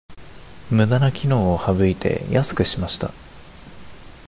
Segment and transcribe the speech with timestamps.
[0.71, 3.11] ムダな機能を省いて安くしました